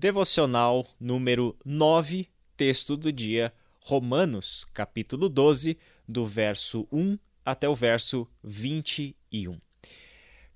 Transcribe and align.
Devocional 0.00 0.86
número 1.00 1.56
9, 1.64 2.28
texto 2.56 2.96
do 2.96 3.12
dia, 3.12 3.52
Romanos, 3.80 4.64
capítulo 4.72 5.28
12, 5.28 5.76
do 6.06 6.24
verso 6.24 6.86
1 6.92 7.18
até 7.44 7.68
o 7.68 7.74
verso 7.74 8.24
21. 8.44 9.58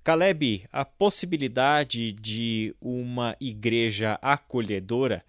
Caleb, 0.01 0.65
a 0.71 0.85
possibilidade 0.85 2.13
de 2.13 2.73
uma 2.79 3.35
igreja 3.37 4.17
acolhedora 4.21 5.25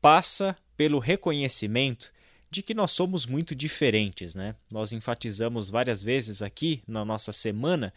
passa 0.00 0.56
pelo 0.76 0.98
reconhecimento 0.98 2.12
de 2.50 2.64
que 2.64 2.74
nós 2.74 2.90
somos 2.90 3.26
muito 3.26 3.54
diferentes, 3.54 4.34
né? 4.34 4.56
Nós 4.72 4.90
enfatizamos 4.90 5.70
várias 5.70 6.02
vezes 6.02 6.42
aqui 6.42 6.82
na 6.84 7.04
nossa 7.04 7.30
semana 7.30 7.94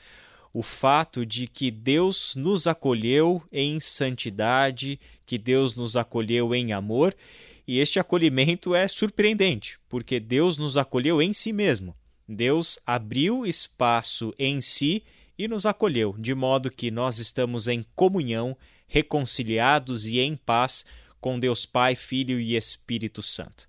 o 0.55 0.63
fato 0.63 1.25
de 1.25 1.47
que 1.47 1.69
Deus 1.69 2.33
nos 2.33 2.65
acolheu 2.65 3.43
em 3.51 3.77
santidade, 3.77 4.97
que 5.25 5.37
Deus 5.37 5.75
nos 5.75 5.97
acolheu 5.97 6.55
em 6.55 6.71
amor, 6.71 7.13
e 7.67 7.77
este 7.77 7.99
acolhimento 7.99 8.73
é 8.73 8.87
surpreendente, 8.87 9.77
porque 9.89 10.17
Deus 10.17 10.57
nos 10.57 10.77
acolheu 10.77 11.21
em 11.21 11.33
si 11.33 11.51
mesmo. 11.51 11.93
Deus 12.25 12.79
abriu 12.87 13.45
espaço 13.45 14.33
em 14.39 14.61
si 14.61 15.03
e 15.37 15.45
nos 15.45 15.65
acolheu, 15.65 16.15
de 16.17 16.33
modo 16.33 16.71
que 16.71 16.89
nós 16.89 17.19
estamos 17.19 17.67
em 17.67 17.85
comunhão, 17.93 18.55
reconciliados 18.87 20.05
e 20.05 20.21
em 20.21 20.37
paz 20.37 20.85
com 21.19 21.37
Deus 21.37 21.65
Pai, 21.65 21.95
Filho 21.95 22.39
e 22.39 22.55
Espírito 22.55 23.21
Santo. 23.21 23.67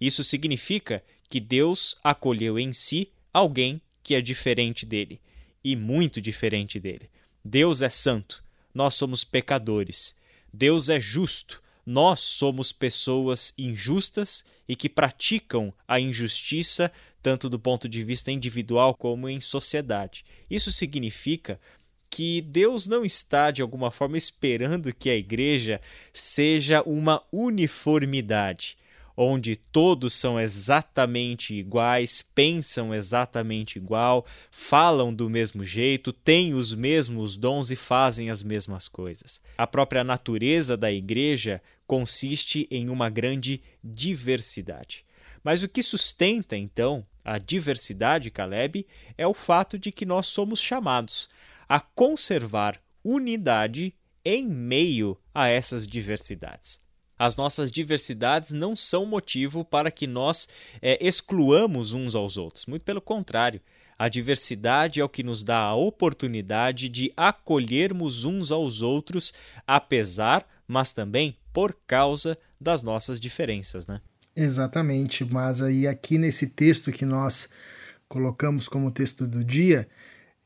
Isso 0.00 0.24
significa 0.24 1.00
que 1.30 1.38
Deus 1.38 1.96
acolheu 2.02 2.58
em 2.58 2.72
si 2.72 3.08
alguém 3.32 3.80
que 4.02 4.16
é 4.16 4.20
diferente 4.20 4.84
dele 4.84 5.20
e 5.64 5.74
muito 5.74 6.20
diferente 6.20 6.78
dele. 6.78 7.08
Deus 7.42 7.82
é 7.82 7.88
santo, 7.88 8.44
nós 8.74 8.94
somos 8.94 9.24
pecadores. 9.24 10.16
Deus 10.52 10.88
é 10.88 11.00
justo, 11.00 11.62
nós 11.86 12.20
somos 12.20 12.70
pessoas 12.70 13.52
injustas 13.58 14.44
e 14.68 14.76
que 14.76 14.88
praticam 14.88 15.72
a 15.88 15.98
injustiça 15.98 16.92
tanto 17.22 17.48
do 17.48 17.58
ponto 17.58 17.88
de 17.88 18.04
vista 18.04 18.30
individual 18.30 18.94
como 18.94 19.30
em 19.30 19.40
sociedade. 19.40 20.26
Isso 20.50 20.70
significa 20.70 21.58
que 22.10 22.42
Deus 22.42 22.86
não 22.86 23.02
está 23.02 23.50
de 23.50 23.62
alguma 23.62 23.90
forma 23.90 24.18
esperando 24.18 24.94
que 24.94 25.08
a 25.08 25.16
igreja 25.16 25.80
seja 26.12 26.82
uma 26.82 27.22
uniformidade 27.32 28.76
onde 29.16 29.56
todos 29.56 30.12
são 30.12 30.40
exatamente 30.40 31.54
iguais, 31.54 32.22
pensam 32.22 32.94
exatamente 32.94 33.76
igual, 33.76 34.26
falam 34.50 35.14
do 35.14 35.30
mesmo 35.30 35.64
jeito, 35.64 36.12
têm 36.12 36.54
os 36.54 36.74
mesmos 36.74 37.36
dons 37.36 37.70
e 37.70 37.76
fazem 37.76 38.30
as 38.30 38.42
mesmas 38.42 38.88
coisas. 38.88 39.40
A 39.56 39.66
própria 39.66 40.02
natureza 40.02 40.76
da 40.76 40.90
igreja 40.90 41.62
consiste 41.86 42.66
em 42.70 42.88
uma 42.88 43.08
grande 43.08 43.62
diversidade. 43.82 45.04
Mas 45.42 45.62
o 45.62 45.68
que 45.68 45.82
sustenta, 45.82 46.56
então, 46.56 47.06
a 47.24 47.38
diversidade, 47.38 48.30
Caleb, 48.30 48.86
é 49.16 49.26
o 49.26 49.34
fato 49.34 49.78
de 49.78 49.92
que 49.92 50.06
nós 50.06 50.26
somos 50.26 50.60
chamados 50.60 51.28
a 51.68 51.80
conservar 51.80 52.80
unidade 53.02 53.94
em 54.24 54.46
meio 54.48 55.18
a 55.34 55.48
essas 55.48 55.86
diversidades 55.86 56.83
as 57.24 57.36
nossas 57.36 57.72
diversidades 57.72 58.52
não 58.52 58.76
são 58.76 59.06
motivo 59.06 59.64
para 59.64 59.90
que 59.90 60.06
nós 60.06 60.46
é, 60.82 60.98
excluamos 61.00 61.94
uns 61.94 62.14
aos 62.14 62.36
outros. 62.36 62.66
Muito 62.66 62.84
pelo 62.84 63.00
contrário, 63.00 63.62
a 63.98 64.10
diversidade 64.10 65.00
é 65.00 65.04
o 65.04 65.08
que 65.08 65.22
nos 65.22 65.42
dá 65.42 65.58
a 65.58 65.74
oportunidade 65.74 66.86
de 66.86 67.10
acolhermos 67.16 68.26
uns 68.26 68.52
aos 68.52 68.82
outros, 68.82 69.32
apesar, 69.66 70.46
mas 70.68 70.92
também 70.92 71.38
por 71.50 71.74
causa 71.86 72.36
das 72.60 72.82
nossas 72.82 73.18
diferenças, 73.18 73.86
né? 73.86 74.02
Exatamente, 74.36 75.24
mas 75.24 75.62
aí 75.62 75.86
aqui 75.86 76.18
nesse 76.18 76.50
texto 76.50 76.92
que 76.92 77.06
nós 77.06 77.48
colocamos 78.06 78.68
como 78.68 78.90
texto 78.90 79.26
do 79.26 79.42
dia, 79.42 79.88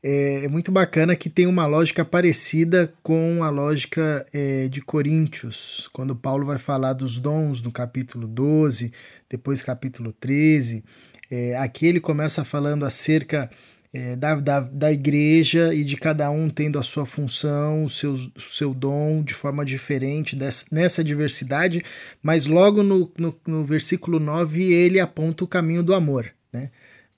é, 0.01 0.45
é, 0.45 0.47
muito 0.47 0.71
bacana 0.71 1.15
que 1.15 1.29
tem 1.29 1.45
uma 1.45 1.65
lógica 1.65 2.05
parecida 2.05 2.93
com 3.03 3.43
a 3.43 3.49
lógica 3.49 4.25
é, 4.33 4.67
de 4.69 4.81
Coríntios, 4.81 5.89
quando 5.91 6.15
Paulo 6.15 6.45
vai 6.45 6.57
falar 6.57 6.93
dos 6.93 7.17
dons 7.17 7.61
no 7.61 7.71
capítulo 7.71 8.27
12, 8.27 8.93
depois 9.29 9.61
capítulo 9.61 10.13
13. 10.13 10.83
É, 11.29 11.57
aqui 11.57 11.85
ele 11.85 11.99
começa 11.99 12.45
falando 12.45 12.85
acerca 12.85 13.49
é, 13.93 14.15
da, 14.15 14.35
da, 14.35 14.59
da 14.61 14.91
igreja 14.91 15.73
e 15.73 15.83
de 15.83 15.97
cada 15.97 16.29
um 16.31 16.49
tendo 16.49 16.79
a 16.79 16.83
sua 16.83 17.05
função, 17.05 17.83
o 17.83 17.89
seu, 17.89 18.13
o 18.13 18.41
seu 18.41 18.73
dom 18.73 19.21
de 19.21 19.33
forma 19.33 19.65
diferente 19.65 20.35
dessa, 20.35 20.65
nessa 20.71 21.03
diversidade, 21.03 21.83
mas 22.21 22.45
logo 22.45 22.83
no, 22.83 23.11
no, 23.17 23.35
no 23.45 23.65
versículo 23.65 24.19
9 24.19 24.71
ele 24.71 24.99
aponta 24.99 25.43
o 25.43 25.47
caminho 25.47 25.83
do 25.83 25.93
amor. 25.93 26.31
Né? 26.53 26.69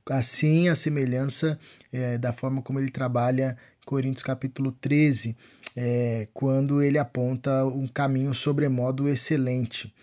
Assim, 0.10 0.68
a 0.68 0.76
semelhança 0.76 1.60
é, 1.92 2.18
da 2.18 2.34
forma 2.34 2.62
como 2.62 2.80
ele 2.80 2.90
trabalha 2.90 3.58
Coríntios 3.86 4.24
capítulo 4.24 4.72
13, 4.72 5.36
é, 5.76 6.28
quando 6.34 6.82
ele 6.82 6.98
aponta 6.98 7.66
um 7.66 7.88
caminho 7.88 8.34
sobremodo 8.34 9.10
excelente. 9.10 9.94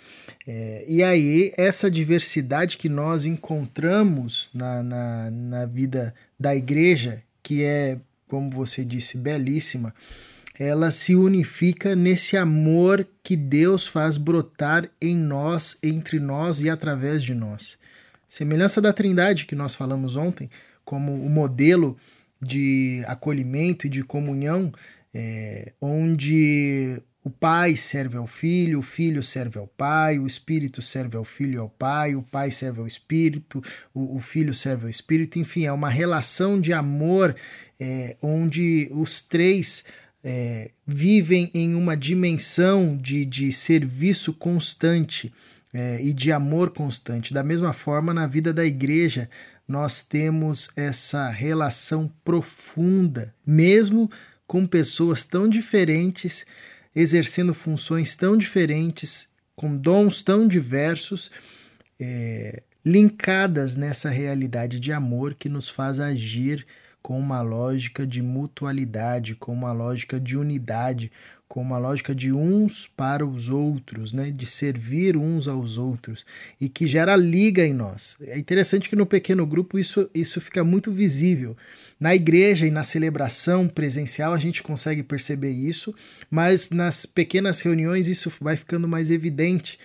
É, 0.47 0.84
e 0.87 1.03
aí, 1.03 1.53
essa 1.56 1.91
diversidade 1.91 2.76
que 2.76 2.88
nós 2.88 3.25
encontramos 3.25 4.50
na, 4.53 4.82
na, 4.82 5.31
na 5.31 5.66
vida 5.66 6.14
da 6.38 6.54
igreja, 6.54 7.22
que 7.42 7.62
é, 7.62 7.98
como 8.26 8.50
você 8.50 8.84
disse, 8.84 9.16
belíssima, 9.16 9.94
ela 10.58 10.91
se 10.91 11.14
unifica 11.14 11.94
nesse 11.94 12.37
amor 12.37 13.06
que 13.22 13.37
Deus 13.37 13.87
faz 13.87 14.16
brotar 14.16 14.88
em 15.00 15.16
nós, 15.16 15.78
entre 15.82 16.19
nós 16.19 16.60
e 16.60 16.69
através 16.69 17.22
de 17.22 17.32
nós. 17.32 17.78
Semelhança 18.28 18.80
da 18.80 18.92
Trindade 18.92 19.46
que 19.46 19.54
nós 19.54 19.74
falamos 19.74 20.14
ontem, 20.14 20.50
como 20.84 21.14
o 21.14 21.30
modelo 21.30 21.96
de 22.40 23.02
acolhimento 23.06 23.86
e 23.86 23.90
de 23.90 24.04
comunhão, 24.04 24.72
é, 25.12 25.72
onde 25.80 27.02
o 27.24 27.30
pai 27.30 27.76
serve 27.76 28.16
ao 28.16 28.26
filho, 28.26 28.78
o 28.78 28.82
filho 28.82 29.22
serve 29.22 29.58
ao 29.58 29.66
pai, 29.66 30.18
o 30.18 30.26
espírito 30.26 30.80
serve 30.80 31.16
ao 31.16 31.24
filho 31.24 31.54
e 31.54 31.58
ao 31.58 31.68
pai, 31.68 32.14
o 32.14 32.22
pai 32.22 32.50
serve 32.50 32.80
ao 32.80 32.86
espírito, 32.86 33.62
o, 33.92 34.16
o 34.16 34.20
filho 34.20 34.54
serve 34.54 34.84
ao 34.84 34.90
espírito, 34.90 35.38
enfim, 35.38 35.64
é 35.64 35.72
uma 35.72 35.88
relação 35.88 36.60
de 36.60 36.72
amor 36.72 37.34
é, 37.80 38.16
onde 38.22 38.88
os 38.92 39.20
três 39.20 39.84
é, 40.22 40.70
vivem 40.86 41.50
em 41.54 41.74
uma 41.74 41.96
dimensão 41.96 42.96
de, 42.96 43.24
de 43.24 43.52
serviço 43.52 44.32
constante 44.32 45.32
é, 45.72 46.02
e 46.02 46.12
de 46.12 46.32
amor 46.32 46.70
constante. 46.70 47.34
Da 47.34 47.42
mesma 47.42 47.72
forma, 47.72 48.14
na 48.14 48.26
vida 48.26 48.52
da 48.52 48.64
igreja, 48.64 49.28
nós 49.66 50.02
temos 50.02 50.70
essa 50.76 51.28
relação 51.28 52.10
profunda, 52.24 53.34
mesmo 53.46 54.10
com 54.46 54.66
pessoas 54.66 55.24
tão 55.24 55.48
diferentes, 55.48 56.46
exercendo 56.96 57.54
funções 57.54 58.16
tão 58.16 58.36
diferentes, 58.36 59.28
com 59.54 59.76
dons 59.76 60.22
tão 60.22 60.48
diversos, 60.48 61.30
é, 62.00 62.62
linkadas 62.84 63.76
nessa 63.76 64.08
realidade 64.08 64.80
de 64.80 64.92
amor 64.92 65.34
que 65.34 65.48
nos 65.48 65.68
faz 65.68 66.00
agir 66.00 66.66
com 67.02 67.18
uma 67.18 67.42
lógica 67.42 68.06
de 68.06 68.22
mutualidade, 68.22 69.34
com 69.34 69.52
uma 69.52 69.72
lógica 69.72 70.18
de 70.18 70.36
unidade, 70.36 71.12
com 71.48 71.62
uma 71.62 71.78
lógica 71.78 72.14
de 72.14 72.31
uns 72.31 72.86
para 72.86 73.26
os 73.26 73.48
outros, 73.48 74.12
né, 74.12 74.31
de 74.31 74.44
servir 74.44 75.16
uns 75.16 75.48
aos 75.48 75.78
outros 75.78 76.26
e 76.60 76.69
que 76.69 76.86
gera 76.86 77.16
liga 77.16 77.66
em 77.66 77.72
nós. 77.72 78.19
É 78.20 78.38
interessante 78.38 78.88
que 78.88 78.94
no 78.94 79.06
pequeno 79.06 79.47
grupo 79.47 79.78
isso, 79.78 80.10
isso 80.14 80.41
fica 80.41 80.62
muito 80.62 80.92
visível. 80.92 81.56
Na 81.98 82.14
igreja 82.14 82.66
e 82.66 82.70
na 82.70 82.84
celebração 82.84 83.66
presencial 83.66 84.34
a 84.34 84.38
gente 84.38 84.62
consegue 84.62 85.03
perceber 85.03 85.50
isso, 85.50 85.94
mas 86.31 86.69
nas 86.70 87.06
pequenas 87.06 87.60
reuniões 87.60 88.08
isso 88.08 88.31
vai 88.41 88.56
ficando 88.56 88.87
mais 88.87 89.10
evidente 89.10 89.78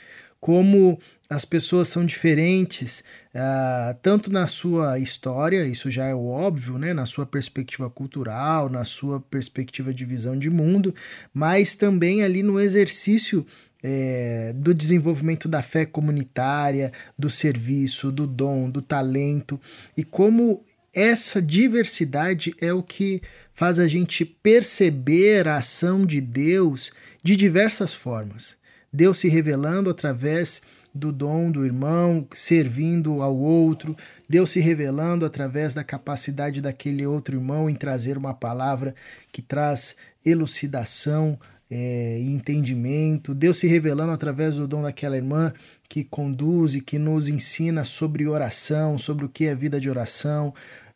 como 0.44 1.00
as 1.30 1.46
pessoas 1.46 1.88
são 1.88 2.06
diferentes, 2.06 3.02
uh, 3.34 3.98
tanto 4.02 4.30
na 4.30 4.46
sua 4.46 5.00
história, 5.00 5.66
isso 5.66 5.90
já 5.90 6.04
é 6.04 6.14
óbvio, 6.14 6.78
né, 6.78 6.94
na 6.94 7.06
sua 7.06 7.26
perspectiva 7.26 7.90
cultural, 7.90 8.68
na 8.68 8.84
sua 8.84 9.22
perspectiva 9.22 9.94
de 9.94 10.04
visão 10.04 10.38
de 10.38 10.50
mundo, 10.50 10.94
mas 11.34 11.76
também 11.76 12.24
ali 12.24 12.44
no 12.44 12.60
exercício 12.60 13.46
é, 13.82 14.52
do 14.58 14.74
desenvolvimento 14.74 15.48
da 15.48 15.62
fé 15.62 15.86
comunitária, 15.86 16.92
do 17.18 17.30
serviço, 17.30 18.12
do 18.12 18.28
dom, 18.28 18.70
do 18.70 18.82
talento, 18.82 19.58
e 19.96 20.04
como 20.04 20.62
essa 20.94 21.42
diversidade 21.42 22.54
é 22.60 22.74
o 22.74 22.84
que 22.84 23.22
faz 23.54 23.80
a 23.80 23.88
gente 23.88 24.26
perceber 24.26 25.48
a 25.48 25.56
ação 25.56 26.06
de 26.06 26.20
Deus 26.20 26.92
de 27.24 27.38
diversas 27.38 27.94
formas. 27.94 28.62
Deus 28.94 29.18
se 29.18 29.28
revelando 29.28 29.90
através 29.90 30.62
do 30.94 31.12
dom 31.12 31.50
do 31.50 31.66
irmão, 31.66 32.28
servindo 32.36 33.24
ao 33.24 33.36
outro, 33.36 33.98
Deus 34.30 34.52
se 34.52 34.60
revelando 34.60 35.26
através 35.26 35.74
da 35.74 35.84
capacidade 35.84 36.62
daquele 36.62 37.06
outro 37.06 37.36
irmão 37.36 37.68
em 37.68 37.74
trazer 37.74 38.16
uma 38.16 38.34
palavra 38.34 38.94
que 39.32 39.42
traz 39.42 39.96
elucidação 40.24 41.40
é, 41.72 42.20
e 42.20 42.32
entendimento, 42.32 43.34
Deus 43.34 43.58
se 43.58 43.66
revelando 43.66 44.12
através 44.12 44.58
do 44.58 44.68
dom 44.68 44.84
daquela 44.84 45.18
irmã 45.18 45.52
que 45.90 46.04
conduz 46.04 46.76
e 46.76 46.82
que 46.82 47.00
nos 47.00 47.28
ensina 47.28 47.84
sobre 47.84 48.28
oração, 48.28 49.00
sobre 49.00 49.26
o 49.26 49.30
que 49.30 49.46
é 49.46 49.56
vida 49.56 49.80
de 49.80 49.90
oração, 49.90 50.54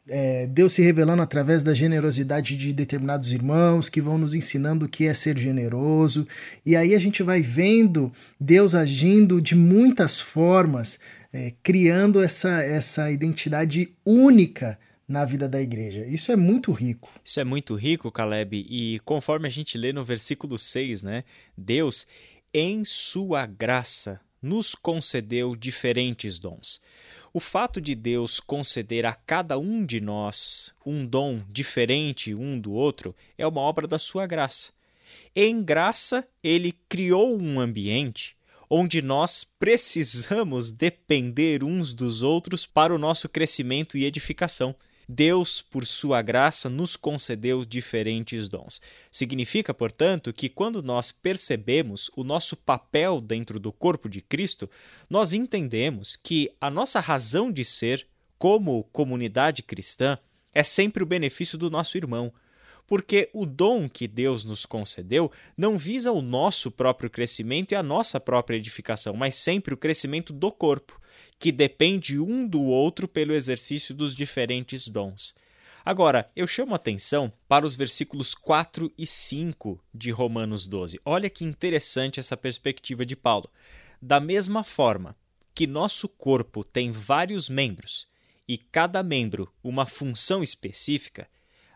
é, 0.10 0.48
Deus 0.48 0.74
se 0.74 0.82
revelando 0.82 1.22
através 1.22 1.64
da 1.64 1.74
generosidade 1.74 2.56
de 2.56 2.74
determinados 2.74 3.32
irmãos 3.32 3.90
que 3.90 4.02
vão 4.02 4.18
nos 4.18 4.34
ensinando 4.34 4.86
o 4.86 4.90
que 4.90 5.06
é 5.06 5.14
ser 5.14 5.38
generoso, 5.38 6.28
e 6.66 6.76
aí 6.76 6.96
a 6.96 7.00
gente 7.00 7.24
vai 7.24 7.42
vendo 7.42 8.12
Deus 8.40 8.74
agindo 8.74 9.42
de 9.42 9.56
muitas 9.56 10.20
formas, 10.20 11.00
é, 11.32 11.54
criando 11.62 12.22
essa, 12.22 12.62
essa 12.62 13.12
identidade 13.12 13.94
única 14.06 14.80
na 15.08 15.24
vida 15.24 15.48
da 15.48 15.62
igreja. 15.62 16.06
Isso 16.06 16.32
é 16.32 16.36
muito 16.36 16.72
rico. 16.72 17.10
Isso 17.24 17.40
é 17.40 17.44
muito 17.44 17.76
rico, 17.76 18.12
Caleb, 18.12 18.66
e 18.70 19.00
conforme 19.06 19.48
a 19.48 19.52
gente 19.52 19.78
lê 19.78 19.94
no 19.94 20.04
versículo 20.04 20.58
6, 20.58 21.02
né? 21.02 21.24
Deus, 21.58 22.06
em 22.54 22.84
sua 22.84 23.46
graça, 23.46 24.20
nos 24.42 24.76
concedeu 24.76 25.56
diferentes 25.56 26.40
dons. 26.40 26.82
O 27.34 27.40
fato 27.40 27.80
de 27.80 27.94
Deus 27.94 28.40
conceder 28.40 29.06
a 29.06 29.14
cada 29.14 29.58
um 29.58 29.86
de 29.86 30.00
nós 30.00 30.74
um 30.86 31.06
dom 31.06 31.42
diferente 31.50 32.34
um 32.34 32.60
do 32.60 32.72
outro 32.72 33.16
é 33.38 33.46
uma 33.46 33.62
obra 33.62 33.88
da 33.88 34.00
sua 34.00 34.26
graça. 34.26 34.72
Em 35.36 35.62
graça, 35.64 36.28
ele 36.44 36.76
criou 36.90 37.40
um 37.40 37.60
ambiente 37.60 38.38
onde 38.70 39.02
nós 39.02 39.44
precisamos 39.44 40.72
depender 40.72 41.64
uns 41.64 41.94
dos 41.94 42.22
outros 42.22 42.66
para 42.66 42.94
o 42.94 42.98
nosso 42.98 43.30
crescimento 43.30 43.98
e 43.98 44.06
edificação. 44.06 44.76
Deus, 45.08 45.62
por 45.62 45.88
sua 45.88 46.22
graça, 46.22 46.70
nos 46.70 46.98
concedeu 46.98 47.64
diferentes 47.64 48.50
dons. 48.50 48.82
Significa, 49.10 49.74
portanto, 49.74 50.34
que 50.34 50.50
quando 50.50 50.84
nós 50.84 51.12
percebemos 51.12 52.12
o 52.16 52.24
nosso 52.24 52.58
papel 52.58 53.22
dentro 53.22 53.58
do 53.60 53.72
corpo 53.72 54.10
de 54.10 54.22
Cristo, 54.22 54.70
nós 55.10 55.32
entendemos 55.32 56.18
que 56.18 56.52
a 56.60 56.70
nossa 56.70 57.00
razão 57.00 57.50
de 57.52 57.64
ser, 57.64 58.06
como 58.38 58.84
comunidade 58.92 59.64
cristã, 59.64 60.18
é 60.54 60.62
sempre 60.62 61.04
o 61.04 61.08
benefício 61.08 61.58
do 61.58 61.70
nosso 61.70 61.98
irmão 61.98 62.34
porque 62.88 63.30
o 63.34 63.46
dom 63.46 63.90
que 63.90 64.08
Deus 64.08 64.46
nos 64.46 64.66
concedeu 64.66 65.30
não 65.58 65.78
visa 65.78 66.12
o 66.12 66.22
nosso 66.22 66.72
próprio 66.72 67.10
crescimento 67.10 67.74
e 67.74 67.76
a 67.76 67.84
nossa 67.84 68.20
própria 68.20 68.58
edificação, 68.58 69.14
mas 69.16 69.36
sempre 69.36 69.74
o 69.74 69.78
crescimento 69.78 70.32
do 70.32 70.52
corpo 70.52 71.00
que 71.38 71.52
depende 71.52 72.20
um 72.20 72.48
do 72.48 72.64
outro 72.64 73.08
pelo 73.08 73.34
exercício 73.34 73.94
dos 73.94 74.16
diferentes 74.16 74.88
dons. 74.88 75.36
Agora, 75.86 76.30
eu 76.36 76.48
chamo 76.48 76.76
atenção 76.76 77.32
para 77.48 77.66
os 77.66 77.76
versículos 77.76 78.34
4 78.34 78.92
e 78.98 79.06
5 79.06 79.80
de 79.94 80.12
Romanos 80.12 80.68
12. 80.68 81.00
Olha 81.06 81.30
que 81.30 81.46
interessante 81.46 82.20
essa 82.20 82.36
perspectiva 82.36 83.06
de 83.06 83.16
Paulo. 83.16 83.50
Da 84.02 84.20
mesma 84.20 84.64
forma 84.64 85.16
que 85.54 85.66
nosso 85.66 86.10
corpo 86.10 86.64
tem 86.64 86.92
vários 86.92 87.48
membros 87.48 88.08
e 88.48 88.58
cada 88.58 89.02
membro 89.02 89.52
uma 89.64 89.86
função 89.86 90.44
específica, 90.44 91.28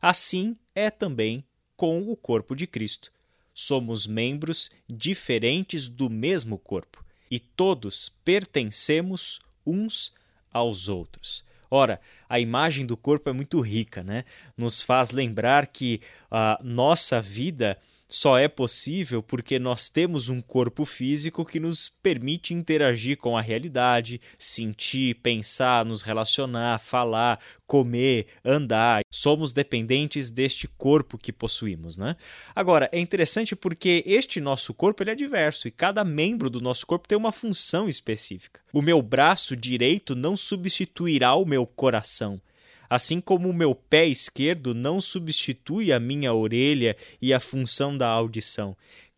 assim 0.02 0.58
é 0.76 0.90
também 0.90 1.44
com 1.76 2.12
o 2.12 2.16
corpo 2.16 2.56
de 2.56 2.68
Cristo. 2.68 3.12
Somos 3.54 4.08
membros 4.08 4.70
diferentes 4.88 5.88
do 5.88 6.10
mesmo 6.10 6.58
corpo 6.58 7.04
e 7.30 7.40
todos 7.40 8.10
pertencemos 8.24 9.40
uns 9.66 10.14
aos 10.52 10.88
outros. 10.88 11.44
Ora, 11.70 12.02
a 12.28 12.40
imagem 12.40 12.86
do 12.86 12.98
corpo 12.98 13.30
é 13.30 13.34
muito 13.34 13.62
rica, 13.62 14.04
né? 14.04 14.26
Nos 14.58 14.82
faz 14.82 15.12
lembrar 15.12 15.68
que 15.68 16.02
a 16.30 16.60
nossa 16.62 17.22
vida 17.22 17.78
só 18.12 18.38
é 18.38 18.50
possível 18.50 19.24
porque 19.24 19.58
nós 19.58 19.88
temos 19.88 20.28
um 20.28 20.42
corpo 20.42 20.84
físico 20.84 21.46
que 21.46 21.62
nos 21.62 21.88
permite 21.88 22.54
interagir 22.54 23.18
com 23.18 23.38
a 23.38 23.42
realidade, 23.42 24.20
sentir, 24.38 25.16
pensar, 25.16 25.86
nos 25.86 26.02
relacionar, 26.02 26.78
falar, 26.80 27.40
comer, 27.66 28.28
andar. 28.44 29.02
Somos 29.10 29.54
dependentes 29.54 30.30
deste 30.30 30.68
corpo 30.68 31.18
que 31.18 31.32
possuímos, 31.32 31.98
né? 31.98 32.18
Agora, 32.54 32.90
é 32.92 33.00
interessante 33.00 33.56
porque 33.56 34.04
este 34.06 34.42
nosso 34.42 34.74
corpo 34.74 35.02
ele 35.02 35.12
é 35.12 35.16
diverso 35.16 35.70
e 35.70 35.72
cada 35.72 36.04
membro 36.04 36.50
do 36.50 36.60
nosso 36.60 36.86
corpo 36.86 37.08
tem 37.08 37.18
uma 37.18 37.32
função 37.32 37.88
específica. 37.88 38.60
O 38.74 38.82
meu 38.82 39.02
braço 39.02 39.56
direito 39.56 40.16
não 40.16 40.36
substituirá 40.36 41.34
o 41.36 41.46
meu 41.46 41.66
coração 41.66 42.42
assim 42.92 43.22
como 43.22 43.50
o 43.50 43.54
meu 43.54 43.74
pé 43.74 44.06
esquerdo 44.06 44.76
não 44.76 45.00
substitui 45.00 45.94
a 45.94 46.00
minha 46.00 46.34
orelha 46.34 46.98
e 47.22 47.34
a 47.34 47.40
função 47.40 47.98
da 47.98 48.10
audição. 48.10 48.76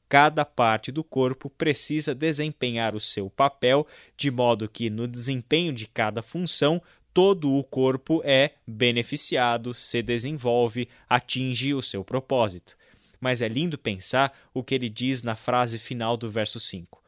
Cada 0.08 0.46
parte 0.46 0.92
do 0.92 1.04
corpo 1.04 1.50
precisa 1.50 2.14
desempenhar 2.14 2.94
o 2.94 3.00
seu 3.00 3.32
papel, 3.32 3.88
de 4.16 4.30
modo 4.30 4.70
que, 4.70 4.92
no 4.92 5.08
desempenho 5.08 5.74
de 5.74 5.88
cada 5.88 6.22
função, 6.22 6.80
todo 7.12 7.52
o 7.52 7.64
corpo 7.64 8.22
é 8.24 8.52
beneficiado, 8.68 9.74
se 9.74 10.04
desenvolve, 10.04 10.88
atinge 11.10 11.74
o 11.74 11.82
seu 11.82 12.04
propósito. 12.04 12.78
Mas 13.20 13.42
é 13.42 13.48
lindo 13.48 13.76
pensar 13.76 14.38
o 14.54 14.64
que 14.64 14.76
ele 14.76 14.88
diz 14.88 15.24
na 15.24 15.36
frase 15.36 15.80
final 15.80 16.16
do 16.16 16.30
verso 16.30 16.60
5. 16.60 17.02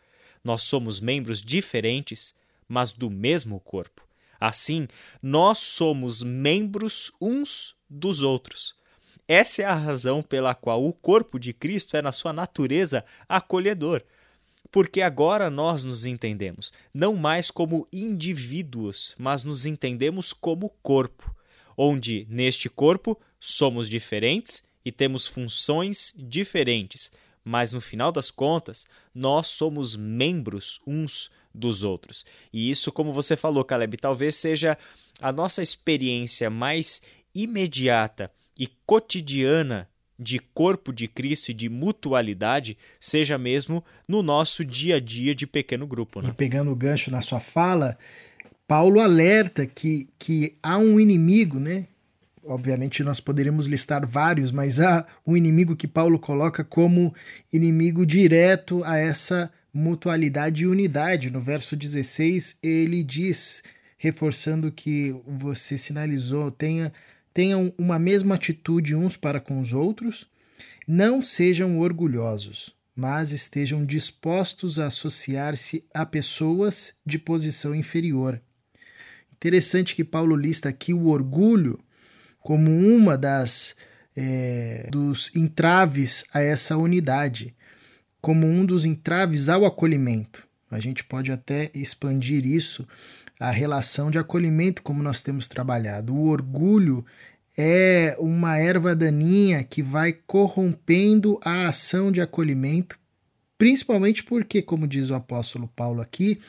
Nós 0.44 0.63
somos 0.63 1.00
membros 1.00 1.44
diferentes, 1.44 2.33
mas 2.67 2.91
do 2.91 3.12
mesmo 3.12 3.59
corpo. 3.59 4.05
Assim, 4.40 4.88
nós 5.22 5.58
somos 5.60 6.22
membros 6.22 7.12
uns 7.20 7.76
dos 7.90 8.22
outros. 8.22 8.76
Essa 9.28 9.64
é 9.64 9.66
a 9.66 9.74
razão 9.74 10.22
pela 10.22 10.54
qual 10.54 10.86
o 10.86 10.94
corpo 10.94 11.40
de 11.40 11.52
Cristo 11.52 11.98
é, 11.98 12.02
na 12.02 12.12
sua 12.12 12.32
natureza, 12.32 13.04
acolhedor. 13.28 14.04
Porque 14.72 15.02
agora 15.02 15.50
nós 15.50 15.84
nos 15.84 16.06
entendemos 16.06 16.74
não 16.94 17.16
mais 17.16 17.50
como 17.50 17.88
indivíduos, 17.92 19.16
mas 19.18 19.44
nos 19.44 19.66
entendemos 19.66 20.34
como 20.34 20.70
corpo, 20.84 21.34
onde 21.78 22.28
neste 22.30 22.70
corpo 22.70 23.20
somos 23.40 23.90
diferentes 23.90 24.64
e 24.84 24.92
temos 24.92 25.26
funções 25.26 26.14
diferentes, 26.18 27.12
mas 27.45 27.71
no 27.71 27.80
final 27.80 28.12
das 28.12 28.31
contas, 28.31 28.88
nós 29.13 29.45
somos 29.45 29.95
membros 29.95 30.81
uns 30.86 31.30
dos 31.53 31.83
outros. 31.83 32.25
E 32.51 32.69
isso, 32.69 32.92
como 32.92 33.13
você 33.13 33.36
falou, 33.36 33.63
Caleb, 33.63 33.97
talvez 33.97 34.36
seja 34.36 34.75
a 35.21 35.31
nossa 35.31 35.62
experiência 35.62 36.50
mais 36.50 37.01
imediata 37.33 38.31
e 38.57 38.68
cotidiana 38.86 39.88
de 40.18 40.39
corpo 40.39 40.92
de 40.94 41.07
Cristo 41.07 41.50
e 41.51 41.53
de 41.53 41.69
mutualidade 41.69 42.77
seja 43.00 43.38
mesmo 43.38 43.83
no 44.07 44.24
nosso 44.24 44.63
dia 44.63 44.95
a 44.95 45.00
dia 45.00 45.36
de 45.36 45.45
pequeno 45.45 45.86
grupo. 45.86 46.21
Né? 46.21 46.30
E 46.30 46.33
pegando 46.33 46.71
o 46.71 46.75
gancho 46.75 47.12
na 47.12 47.22
sua 47.22 47.39
fala, 47.39 47.98
Paulo 48.67 49.00
alerta 49.00 49.65
que, 49.65 50.08
que 50.17 50.55
há 50.63 50.77
um 50.77 51.00
inimigo, 51.00 51.60
né? 51.60 51.88
Obviamente 52.48 53.04
nós 53.04 53.20
poderíamos 53.20 53.66
listar 53.66 54.06
vários, 54.06 54.52
mas 54.52 54.80
há 54.80 55.08
um 55.25 55.36
inimigo 55.36 55.75
que 55.75 55.88
Paulo 55.88 56.20
coloca 56.20 56.64
como 56.64 57.14
inimigo 57.52 58.06
direto 58.06 58.84
a 58.84 58.98
essa 58.98 59.52
mutualidade 59.74 60.62
e 60.64 60.68
unidade. 60.68 61.32
No 61.32 61.42
verso 61.42 61.75
16, 61.75 62.60
ele 62.62 63.02
diz, 63.02 63.64
reforçando 63.98 64.72
que 64.72 65.16
você 65.25 65.75
sinalizou, 65.75 66.52
tenha, 66.52 66.94
tenham 67.34 67.74
uma 67.80 67.98
mesma 67.98 68.36
atitude 68.36 68.96
uns 68.96 69.18
para 69.18 69.40
com 69.40 69.60
os 69.60 69.74
outros, 69.74 70.28
não 70.88 71.24
sejam 71.24 71.80
orgulhosos, 71.80 72.75
mas 72.96 73.32
estejam 73.32 73.84
dispostos 73.84 74.78
a 74.78 74.86
associar-se 74.86 75.84
a 75.92 76.06
pessoas 76.06 76.94
de 77.04 77.18
posição 77.18 77.74
inferior. 77.74 78.40
Interessante 79.34 79.96
que 79.96 80.04
Paulo 80.04 80.36
lista 80.36 80.70
aqui 80.70 80.94
o 80.94 81.08
orgulho 81.08 81.80
como 82.46 82.70
uma 82.70 83.18
das 83.18 83.75
é, 84.16 84.88
dos 84.92 85.36
entraves 85.36 86.25
a 86.32 86.42
essa 86.42 86.78
unidade 86.78 87.56
como 88.22 88.46
um 88.46 88.64
dos 88.64 88.86
entraves 88.86 89.50
ao 89.50 89.66
acolhimento. 89.66 90.48
A 90.70 90.80
gente 90.80 91.04
pode 91.04 91.32
até 91.32 91.72
expandir 91.74 92.46
isso, 92.46 92.88
a 93.40 93.50
relação 93.50 94.12
de 94.12 94.20
acolhimento, 94.20 94.84
como 94.84 95.02
nós 95.02 95.24
temos 95.24 95.48
trabalhado. 95.48 96.14
O 96.14 96.28
orgulho 96.28 97.04
é 97.58 98.16
uma 98.20 98.60
erva 98.60 98.96
daninha 98.96 99.64
que 99.64 99.82
vai 99.82 100.14
corrompendo 100.14 101.40
a 101.44 101.68
ação 101.68 102.12
de 102.12 102.22
acolhimento, 102.22 102.96
principalmente 103.58 104.24
porque, 104.24 104.62
como 104.62 104.88
diz 104.88 105.10
o 105.10 105.16
apóstolo 105.16 105.68
Paulo 105.75 106.00
aqui, 106.00 106.40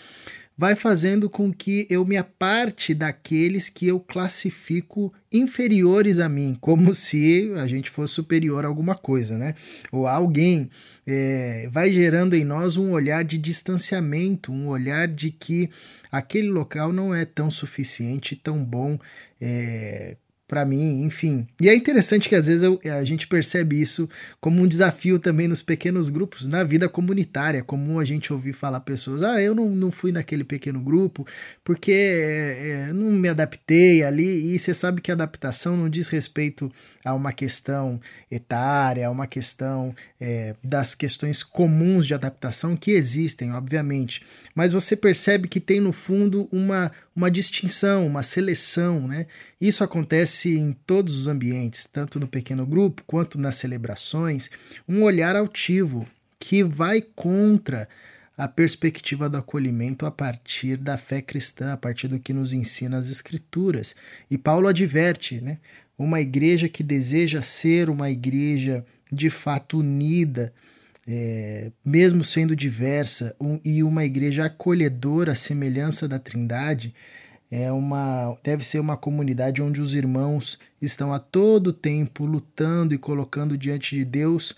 vai 0.57 0.75
fazendo 0.75 1.29
com 1.29 1.53
que 1.53 1.87
eu 1.91 2.05
me 2.05 2.17
aparte 2.17 2.95
daqueles 2.95 3.69
que 3.69 3.87
eu 3.87 4.01
classifico 4.01 5.13
inferiores 5.31 6.19
a 6.19 6.29
mim, 6.29 6.57
como 6.61 6.95
se 6.97 7.53
a 7.57 7.67
gente 7.67 7.91
fosse 7.91 8.15
superior 8.15 8.65
a 8.65 8.69
alguma 8.69 8.95
coisa, 8.95 9.37
né? 9.37 9.55
Ou 9.93 10.07
a 10.07 10.13
alguém. 10.13 10.71
É, 11.07 11.69
vai 11.71 11.91
gerando 11.93 12.35
em 12.35 12.45
nós 12.45 12.77
um 12.77 12.93
olhar 12.93 13.23
de 13.23 13.39
distanciamento, 13.39 14.51
um 14.51 14.69
olhar 14.69 15.07
de 15.07 15.31
que 15.31 15.69
aquele 16.11 16.49
local 16.49 16.93
não 16.93 17.15
é 17.15 17.25
tão 17.25 17.51
suficiente, 17.51 18.35
tão 18.35 18.65
bom. 18.65 18.99
É, 19.41 20.17
para 20.49 20.65
mim, 20.65 21.03
enfim. 21.03 21.47
E 21.61 21.69
é 21.69 21.75
interessante 21.75 22.29
que 22.29 22.35
às 22.35 22.47
vezes 22.47 22.63
eu, 22.63 22.81
a 22.85 23.03
gente 23.03 23.27
percebe 23.27 23.81
isso 23.81 24.09
como 24.41 24.63
um 24.63 24.67
desafio 24.67 25.19
também 25.19 25.49
nos 25.49 25.61
pequenos 25.61 26.09
grupos, 26.09 26.47
na 26.47 26.63
vida 26.63 26.89
comunitária. 26.89 27.59
É 27.59 27.63
comum 27.63 27.99
a 27.99 28.05
gente 28.05 28.33
ouvir 28.33 28.53
falar 28.53 28.81
pessoas: 28.81 29.23
ah, 29.23 29.43
eu 29.43 29.55
não, 29.55 29.69
não 29.71 29.91
fui 29.91 30.13
naquele 30.13 30.45
pequeno 30.45 30.81
grupo 30.81 31.27
porque 31.65 31.93
é, 31.93 32.87
é, 32.89 32.93
não 32.93 33.11
me 33.11 33.29
adaptei 33.29 34.05
ali. 34.05 34.55
E 34.55 34.59
você 34.59 34.73
sabe 34.73 35.01
que 35.01 35.11
a 35.11 35.15
adaptação 35.15 35.77
não 35.77 35.89
diz 35.89 36.09
respeito 36.09 36.71
a 37.05 37.13
uma 37.13 37.33
questão 37.33 38.01
etária, 38.31 39.07
a 39.07 39.11
uma 39.11 39.27
questão 39.27 39.95
é, 40.21 40.55
das 40.63 40.95
questões 40.95 41.43
comuns 41.43 42.07
de 42.07 42.15
adaptação 42.15 42.77
que 42.77 42.93
existem, 42.93 43.53
obviamente. 43.53 44.23
Mas 44.55 44.73
você 44.73 44.97
percebe 44.97 45.49
que 45.49 45.61
tem 45.61 45.81
no 45.81 45.93
fundo 45.93 46.49
uma, 46.53 46.93
uma 47.15 47.31
distinção, 47.31 48.07
uma 48.07 48.23
seleção, 48.23 49.09
né? 49.09 49.27
Isso 49.61 49.83
acontece 49.83 50.36
em 50.45 50.73
todos 50.73 51.17
os 51.17 51.29
ambientes, 51.29 51.89
tanto 51.91 52.21
no 52.21 52.29
pequeno 52.29 52.67
grupo 52.67 53.03
quanto 53.07 53.39
nas 53.39 53.57
celebrações, 53.57 54.51
um 54.89 55.03
olhar 55.03 55.37
altivo 55.37 56.07
que 56.39 56.63
vai 56.63 57.01
contra 57.01 57.89
a 58.37 58.47
perspectiva 58.47 59.31
do 59.31 59.39
acolhimento 59.39 60.05
a 60.05 60.11
partir 60.11 60.77
da 60.77 60.99
fé 60.99 61.23
cristã, 61.23 61.73
a 61.73 61.77
partir 61.77 62.07
do 62.07 62.21
que 62.21 62.33
nos 62.33 62.53
ensina 62.53 62.99
as 62.99 63.09
escrituras. 63.09 63.97
E 64.31 64.37
Paulo 64.37 64.69
adverte, 64.69 65.41
né? 65.41 65.59
Uma 65.99 66.21
igreja 66.21 66.69
que 66.69 66.83
deseja 66.83 67.41
ser 67.41 67.89
uma 67.89 68.11
igreja 68.11 68.85
de 69.11 69.31
fato 69.31 69.79
unida, 69.79 70.53
é, 71.09 71.73
mesmo 71.83 72.23
sendo 72.23 72.55
diversa, 72.55 73.35
um, 73.41 73.59
e 73.65 73.83
uma 73.83 74.05
igreja 74.05 74.45
acolhedora, 74.45 75.33
à 75.33 75.35
semelhança 75.35 76.07
da 76.07 76.19
Trindade, 76.19 76.95
é 77.51 77.71
uma, 77.71 78.37
deve 78.43 78.65
ser 78.65 78.81
uma 78.81 78.97
comunidade 78.97 79.63
onde 79.63 79.81
os 79.81 79.95
irmãos 79.95 80.59
estão 80.83 81.13
a 81.13 81.19
todo 81.19 81.73
tempo 81.73 82.25
lutando 82.25 82.95
e 82.95 82.99
colocando 82.99 83.57
diante 83.57 83.95
de 83.95 84.05
Deus 84.05 84.55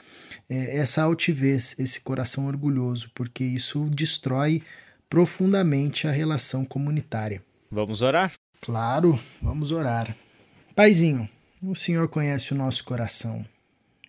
é, 0.48 0.76
essa 0.78 1.02
altivez, 1.02 1.78
esse 1.78 2.00
coração 2.00 2.46
orgulhoso, 2.46 3.10
porque 3.14 3.44
isso 3.44 3.88
destrói 3.90 4.62
profundamente 5.08 6.06
a 6.06 6.10
relação 6.10 6.64
comunitária. 6.64 7.42
Vamos 7.70 8.00
orar? 8.00 8.32
Claro, 8.60 9.18
vamos 9.42 9.70
orar. 9.70 10.14
Paizinho, 10.74 11.28
o 11.62 11.74
Senhor 11.74 12.08
conhece 12.08 12.52
o 12.52 12.56
nosso 12.56 12.84
coração. 12.84 13.44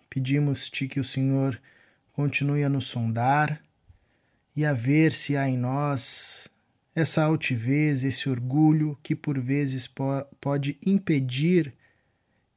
Pedimos-te 0.08 0.88
que 0.88 0.98
o 0.98 1.04
Senhor 1.04 1.60
continue 2.12 2.64
a 2.64 2.68
nos 2.68 2.86
sondar 2.86 3.60
e 4.56 4.64
a 4.64 4.72
ver 4.72 5.12
se 5.12 5.36
há 5.36 5.48
em 5.48 5.56
nós 5.56 6.48
essa 6.94 7.22
altivez, 7.22 8.04
esse 8.04 8.28
orgulho 8.28 8.98
que 9.02 9.14
por 9.14 9.38
vezes 9.40 9.86
po 9.86 10.24
pode 10.40 10.76
impedir 10.84 11.72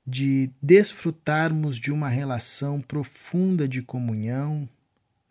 de 0.05 0.49
desfrutarmos 0.61 1.77
de 1.77 1.91
uma 1.91 2.09
relação 2.09 2.81
profunda 2.81 3.67
de 3.67 3.81
comunhão 3.81 4.67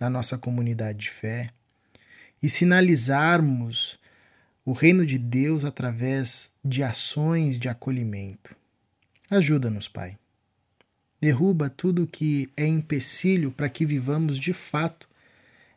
na 0.01 0.09
nossa 0.09 0.39
comunidade 0.39 1.01
de 1.01 1.11
fé 1.11 1.51
e 2.43 2.49
sinalizarmos 2.49 3.99
o 4.65 4.73
reino 4.73 5.05
de 5.05 5.19
Deus 5.19 5.65
através 5.65 6.53
de 6.65 6.83
ações 6.83 7.59
de 7.59 7.69
acolhimento. 7.69 8.55
Ajuda-nos, 9.29 9.89
Pai. 9.89 10.17
Derruba 11.21 11.69
tudo 11.71 12.07
que 12.07 12.51
é 12.57 12.67
empecilho 12.67 13.51
para 13.51 13.69
que 13.69 13.85
vivamos 13.87 14.39
de 14.39 14.53
fato 14.53 15.09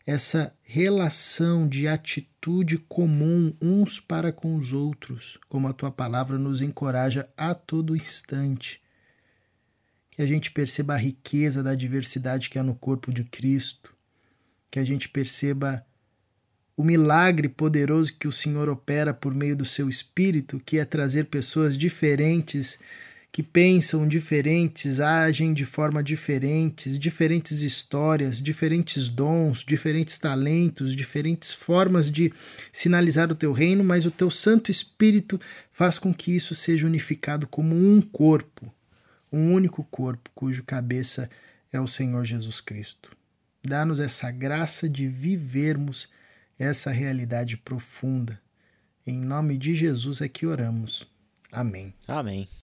essa 0.05 0.55
relação 0.61 1.67
de 1.67 1.87
atitude 1.87 2.77
comum 2.77 3.53
uns 3.59 3.99
para 3.99 4.31
com 4.31 4.55
os 4.55 4.71
outros, 4.71 5.39
como 5.49 5.67
a 5.67 5.73
tua 5.73 5.91
palavra 5.91 6.37
nos 6.37 6.61
encoraja 6.61 7.27
a 7.35 7.55
todo 7.55 7.95
instante. 7.95 8.79
Que 10.11 10.21
a 10.21 10.27
gente 10.27 10.51
perceba 10.51 10.93
a 10.93 10.97
riqueza 10.97 11.63
da 11.63 11.73
diversidade 11.73 12.49
que 12.49 12.59
há 12.59 12.63
no 12.63 12.75
corpo 12.75 13.11
de 13.11 13.23
Cristo, 13.23 13.93
que 14.69 14.77
a 14.77 14.83
gente 14.83 15.09
perceba 15.09 15.83
o 16.77 16.83
milagre 16.83 17.49
poderoso 17.49 18.13
que 18.13 18.27
o 18.27 18.31
Senhor 18.31 18.69
opera 18.69 19.13
por 19.13 19.33
meio 19.33 19.55
do 19.55 19.65
seu 19.65 19.89
Espírito, 19.89 20.61
que 20.63 20.77
é 20.77 20.85
trazer 20.85 21.25
pessoas 21.25 21.77
diferentes 21.77 22.79
que 23.35 23.43
pensam 23.43 24.07
diferentes, 24.07 25.01
agem 25.01 25.53
de 25.53 25.65
forma 25.65 26.01
diferentes, 26.01 26.97
diferentes 26.97 27.61
histórias, 27.61 28.41
diferentes 28.41 29.09
dons, 29.09 29.59
diferentes 29.59 30.17
talentos, 30.17 30.95
diferentes 30.95 31.51
formas 31.51 32.09
de 32.09 32.31
sinalizar 32.71 33.29
o 33.29 33.35
teu 33.35 33.51
reino, 33.51 33.83
mas 33.83 34.05
o 34.05 34.09
teu 34.09 34.31
Santo 34.31 34.71
Espírito 34.71 35.37
faz 35.73 35.99
com 35.99 36.13
que 36.13 36.33
isso 36.33 36.55
seja 36.55 36.87
unificado 36.87 37.45
como 37.45 37.75
um 37.75 37.99
corpo, 37.99 38.73
um 39.29 39.51
único 39.51 39.83
corpo, 39.83 40.31
cujo 40.33 40.63
cabeça 40.63 41.29
é 41.73 41.81
o 41.81 41.89
Senhor 41.89 42.23
Jesus 42.23 42.61
Cristo. 42.61 43.11
Dá-nos 43.61 43.99
essa 43.99 44.31
graça 44.31 44.87
de 44.87 45.09
vivermos 45.09 46.07
essa 46.57 46.89
realidade 46.89 47.57
profunda. 47.57 48.39
Em 49.05 49.19
nome 49.19 49.57
de 49.57 49.75
Jesus 49.75 50.21
é 50.21 50.29
que 50.29 50.45
oramos. 50.45 51.05
Amém. 51.51 51.93
Amém. 52.07 52.47